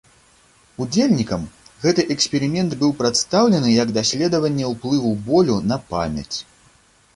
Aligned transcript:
Удзельнікам 0.85 1.43
гэты 1.83 2.05
эксперымент 2.15 2.71
быў 2.81 2.95
прадстаўлены 3.03 3.75
як 3.83 3.93
даследаванне 3.99 4.73
ўплыву 4.75 5.15
болю 5.31 5.63
на 5.73 5.81
памяць. 5.95 6.37